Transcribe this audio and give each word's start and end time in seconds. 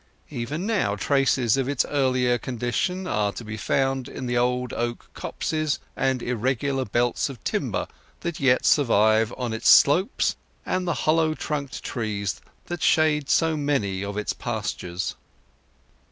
Even 0.31 0.65
now, 0.65 0.95
traces 0.95 1.57
of 1.57 1.69
its 1.69 1.85
earlier 1.85 2.39
condition 2.39 3.05
are 3.05 3.31
to 3.33 3.43
be 3.45 3.55
found 3.55 4.09
in 4.09 4.25
the 4.25 4.35
old 4.35 4.73
oak 4.73 5.11
copses 5.13 5.77
and 5.95 6.23
irregular 6.23 6.85
belts 6.85 7.29
of 7.29 7.43
timber 7.43 7.87
that 8.21 8.39
yet 8.39 8.65
survive 8.65 9.29
upon 9.29 9.53
its 9.53 9.69
slopes, 9.69 10.35
and 10.65 10.87
the 10.87 10.95
hollow 11.05 11.35
trunked 11.35 11.83
trees 11.83 12.41
that 12.65 12.81
shade 12.81 13.29
so 13.29 13.55
many 13.55 14.03
of 14.03 14.17
its 14.17 14.33
pastures. 14.33 15.13